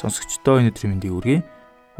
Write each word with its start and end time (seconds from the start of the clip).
Сонсогчдоо 0.00 0.64
өнөөдрийн 0.64 0.96
мэндийг 0.96 1.12
хүргэе. 1.12 1.40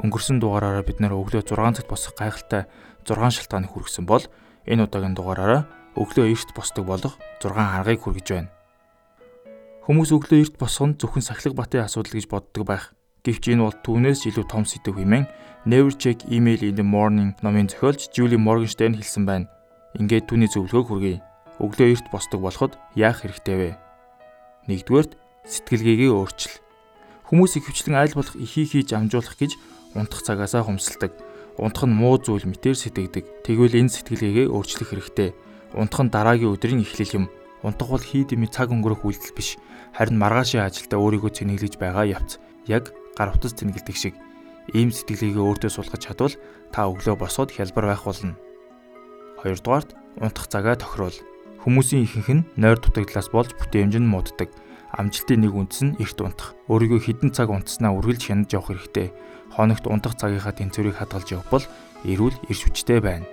Өнгөрсөн 0.00 0.40
дугаараараа 0.40 0.80
бид 0.88 1.04
нэр 1.04 1.12
өглөө 1.20 1.44
6 1.44 1.84
цагт 1.84 1.88
босох 1.92 2.16
гайхалтай 2.16 2.64
6 3.04 3.12
шалтгааныг 3.36 3.76
хүргэсэн 3.76 4.08
бол 4.08 4.24
энэ 4.64 4.88
удаагийн 4.88 5.12
дугаараараа 5.12 5.68
өглөө 6.00 6.32
эрт 6.32 6.56
босдог 6.56 6.88
болох 6.88 7.20
6 7.44 7.52
аргыг 7.60 8.00
хүргэж 8.00 8.28
байна. 8.32 8.48
Хүмүүс 9.84 10.16
өглөө 10.16 10.40
эрт 10.40 10.56
босох 10.56 10.88
нь 10.88 10.96
зөвхөн 10.96 11.28
сахилга 11.28 11.60
батын 11.60 11.84
асуудал 11.84 12.16
гэж 12.16 12.26
боддог 12.32 12.64
байх. 12.64 12.96
Гэвч 13.20 13.52
энэ 13.52 13.68
бол 13.68 13.76
түүнээс 13.84 14.24
илүү 14.32 14.48
том 14.48 14.64
сэдв 14.64 14.96
хэмээн 14.96 15.28
Never 15.68 15.92
Check 15.92 16.24
Email 16.32 16.64
in 16.64 16.80
the 16.80 16.86
Morning 16.86 17.36
номын 17.44 17.68
зохиолч 17.68 18.08
Julie 18.16 18.40
Morgenstern 18.40 18.96
хэлсэн 18.96 19.28
байна. 19.28 19.52
Ингээд 20.00 20.32
түүний 20.32 20.48
зөвлөгөөг 20.48 20.88
хүргэе. 20.88 21.18
Өглөө 21.60 21.88
эрт 21.92 22.06
босдог 22.08 22.40
болоход 22.40 22.80
яах 22.96 23.20
хэрэгтэй 23.20 23.56
вэ? 23.60 23.70
Нэгдүгээрт 24.72 25.20
сэтгэлгээгээ 25.44 26.16
өөрчил. 26.16 26.69
Хүмүүс 27.30 27.62
ихэвчлэн 27.62 27.94
айл 27.94 28.18
болох 28.18 28.34
ихийг 28.34 28.74
хийж 28.74 28.90
амжуулах 28.90 29.38
гэж 29.38 29.54
унтах 29.94 30.26
цагаасаа 30.26 30.66
хумсалдаг. 30.66 31.14
Унтах 31.62 31.86
нь 31.86 31.94
муу 31.94 32.18
зүйл 32.18 32.42
мэтэр 32.42 32.74
сэтгэдэг. 32.74 33.46
Тэгвэл 33.46 33.78
энэ 33.86 33.94
сэтгэлгээгээ 33.94 34.50
өөрчлөх 34.50 34.90
хэрэгтэй. 34.90 35.30
Унтах 35.78 36.02
нь 36.02 36.10
дараагийн 36.10 36.58
өдрийн 36.58 36.82
эхлэл 36.82 37.22
юм. 37.22 37.24
Унтах 37.62 37.94
бол 37.94 38.02
хийд 38.02 38.34
ими 38.34 38.50
цаг 38.50 38.74
өнгөрөх 38.74 39.06
үйлдэл 39.06 39.38
биш. 39.38 39.62
Харин 39.94 40.18
маргаашийн 40.18 40.66
ажилдаа 40.66 40.98
өөрийгөө 40.98 41.30
цэнэглэж 41.30 41.78
байгаа 41.78 42.18
явц. 42.18 42.42
Яг 42.66 42.90
гар 43.14 43.30
утас 43.30 43.54
цэнгэлдэг 43.54 43.94
шиг. 43.94 44.18
Ийм 44.74 44.90
сэтгэлгээгээ 44.90 45.46
өөртөө 45.46 45.70
сулгаж 45.70 46.02
чадвал 46.02 46.34
та 46.74 46.90
өглөө 46.90 47.14
босоод 47.14 47.54
хялбар 47.54 47.94
байх 47.94 48.10
болно. 48.10 48.34
Хоёрдугаарт 49.38 49.94
унтах 50.18 50.50
цагаа 50.50 50.74
тохируул. 50.74 51.14
Хүмүүсийн 51.62 52.10
ихэнх 52.10 52.30
нь 52.34 52.46
нойр 52.58 52.82
дутагдлаас 52.82 53.30
болж 53.30 53.54
бүтээмж 53.54 54.02
нь 54.02 54.10
мууддаг 54.10 54.50
амжилтын 54.94 55.46
нэг 55.46 55.54
үндэс 55.54 55.80
нь 55.86 55.96
эрт 56.02 56.18
унтах. 56.18 56.54
Өөрийгөө 56.66 57.00
хідэн 57.04 57.30
цаг 57.30 57.50
унтснаа 57.50 57.94
үргэлж 57.94 58.30
хянаж 58.30 58.50
явах 58.50 58.74
хэрэгтэй. 58.74 59.08
Хоногт 59.54 59.86
унтах 59.86 60.18
цагийнхаа 60.18 60.54
тэнцвэрийг 60.54 60.98
хадгалж 60.98 61.28
явах 61.34 61.48
бол 61.50 61.64
эрүүл 62.06 62.36
эрш 62.50 62.60
хүчтэй 62.66 62.98
байна. 63.02 63.26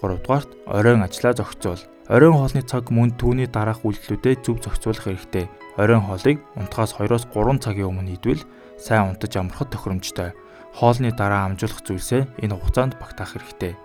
3 0.00 0.16
дугаарт 0.22 0.50
оройн 0.66 1.04
ажлаа 1.04 1.34
зохицуул. 1.36 1.82
Оройн 2.08 2.34
хоолны 2.34 2.62
цаг 2.64 2.90
мөн 2.90 3.14
түүний 3.20 3.46
дараах 3.46 3.84
үйлдэлүүдэд 3.84 4.42
зөв 4.42 4.58
зохицуулах 4.64 5.04
хэрэгтэй. 5.06 5.46
Оройн 5.76 6.02
хоолыг 6.02 6.38
унтахаас 6.56 6.96
2-оос 6.96 7.28
3 7.30 7.60
цагийн 7.60 7.90
өмнө 7.92 8.16
идвэл 8.16 8.42
сайн 8.80 9.12
унтаж 9.12 9.36
амархад 9.36 9.70
тохиромжтой. 9.70 10.32
Хоолны 10.74 11.12
дараа 11.12 11.46
амжуулах 11.46 11.84
зүйлсээ 11.84 12.26
энэ 12.42 12.56
хугацаанд 12.56 12.96
багтаах 12.96 13.36
хэрэгтэй. 13.36 13.76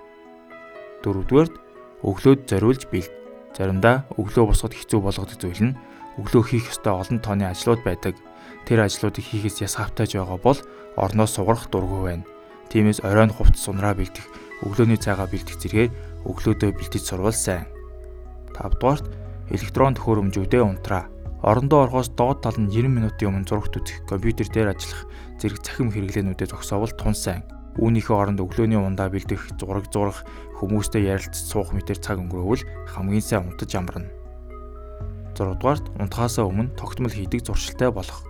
4 1.04 1.28
дугаарт 1.28 1.54
өглөөд 2.02 2.50
зориулж 2.50 2.88
бэлд. 2.90 3.14
Заримдаа 3.56 4.06
өглөө 4.20 4.52
босоход 4.52 4.74
хэцүү 4.76 5.00
болгодог 5.04 5.38
зүйл 5.40 5.64
нь 5.72 5.78
өглөө 6.20 6.44
хийх 6.48 6.72
ёстой 6.72 6.96
олон 6.96 7.20
тооны 7.20 7.46
ажлууд 7.48 7.84
байдаг. 7.84 8.16
Тэр 8.64 8.88
ажлуудыг 8.88 9.24
хийхээс 9.24 9.62
яс 9.62 9.76
хавтаж 9.76 10.16
байгаа 10.16 10.40
бол 10.40 10.60
орноос 10.96 11.36
сугарах 11.36 11.68
дургүй 11.70 12.02
байна. 12.08 12.26
Тиймээс 12.72 13.04
оройн 13.06 13.30
хувцс 13.30 13.62
сунраа 13.62 13.94
бэлдэх, 13.94 14.26
өглөөний 14.66 14.98
цайгаа 14.98 15.28
бэлдэх 15.30 15.60
зэргээр 15.60 15.92
өглөөдөө 16.26 16.72
бэлдэж 16.74 17.04
сурвал 17.04 17.36
сайн. 17.36 17.70
5 18.58 18.80
дугаарт 18.80 19.06
электрон 19.54 19.94
төхөөрөмжүүдээ 19.94 20.64
унтраа. 20.64 21.06
Орондоо 21.46 21.86
орохоос 21.86 22.10
доод 22.18 22.42
тал 22.42 22.58
нь 22.58 22.72
90 22.74 22.90
минутын 22.90 23.30
өмнө 23.30 23.46
зурагт 23.46 23.78
үзэх, 23.78 24.02
компьютер 24.10 24.50
дээр 24.50 24.74
ажиллах 24.74 25.06
зэрэг 25.38 25.62
цахим 25.62 25.94
хэрэглээнүүдэд 25.94 26.50
зогсоовол 26.50 26.96
тун 26.98 27.14
сайн. 27.14 27.46
Үүнийхээ 27.78 28.16
оронд 28.18 28.42
өглөөний 28.42 28.80
ундаа 28.80 29.14
бэлдэх, 29.14 29.54
зураг 29.60 29.92
зурах, 29.94 30.26
хүмүүстэй 30.58 31.06
ярилцаж 31.06 31.38
суух 31.38 31.70
мэтэр 31.76 32.00
цаг 32.02 32.18
өнгөрөөвөл 32.24 32.64
хамгийн 32.90 33.22
сайн 33.22 33.52
унтаж 33.52 33.70
амарна. 33.76 34.25
6 35.36 35.60
дугаарт 35.60 35.86
унтахаасаа 36.00 36.48
өмнө 36.48 36.74
тогтмол 36.80 37.12
хийдэг 37.12 37.44
зуршилтай 37.44 37.92
болох. 37.92 38.24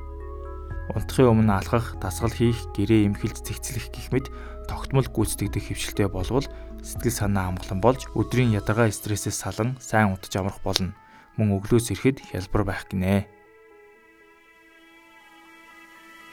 Унтахын 0.93 1.31
өмнө 1.33 1.53
алхах, 1.57 1.97
дасгал 2.01 2.33
хийх, 2.33 2.57
гэрээ 2.73 3.09
эмхэлж 3.09 3.41
цэгцлэх 3.45 3.89
гэх 3.93 4.09
мэт 4.13 4.27
тогтмол 4.69 5.05
гүйцэтгэдэг 5.05 5.73
хөвшилтэй 5.73 6.09
болвол 6.09 6.45
сэтгэл 6.81 7.13
санаа 7.13 7.49
амгалан 7.49 7.81
болж 7.81 8.05
өдрийн 8.13 8.53
ядаргаа 8.53 8.93
стрессээс 8.93 9.37
салан 9.37 9.77
сайн 9.81 10.13
унтаж 10.13 10.33
амрах 10.37 10.61
болно. 10.61 10.93
Мөн 11.37 11.57
өглөөс 11.57 11.89
ирэхэд 11.93 12.21
хялбар 12.29 12.63
байх 12.65 12.85
гинэ. 12.89 13.25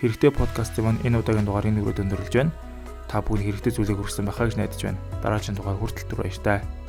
Хэрэгтэй 0.00 0.30
подкастын 0.34 0.84
маань 0.84 1.02
энэ 1.06 1.20
удаагийн 1.24 1.48
дугаарыг 1.48 1.72
нүрээд 1.72 2.02
өндөрлөж 2.04 2.34
байна. 2.36 2.52
Та 3.08 3.24
бүхэн 3.24 3.54
хэрэгтэй 3.54 3.72
зүйлийг 3.72 3.98
хүргэсэн 4.00 4.26
байхаа 4.28 4.46
гэж 4.50 4.56
найдаж 4.60 4.80
байна. 4.82 5.02
Дараагийн 5.24 5.56
дугаар 5.56 5.78
хүртэл 5.80 6.08
түр 6.10 6.20
баяр 6.26 6.40
таа. 6.42 6.81